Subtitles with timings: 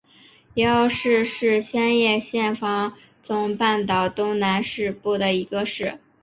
[0.55, 4.59] 夷隅市是千叶县房总半岛东南
[5.03, 5.99] 部的一市。